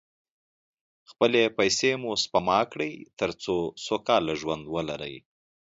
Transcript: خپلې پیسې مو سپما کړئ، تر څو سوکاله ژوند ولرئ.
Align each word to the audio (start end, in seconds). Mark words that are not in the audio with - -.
خپلې 1.11 1.41
پیسې 1.57 1.91
مو 2.01 2.11
سپما 2.23 2.59
کړئ، 2.71 2.93
تر 3.19 3.29
څو 3.43 3.55
سوکاله 3.85 4.33
ژوند 4.41 4.63
ولرئ. 4.75 5.15